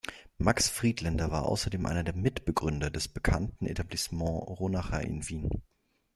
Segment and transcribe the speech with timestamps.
[0.39, 5.61] Max Friedländer war außerdem einer der Mitbegründer des bekannten Etablissement Ronacher in Wien.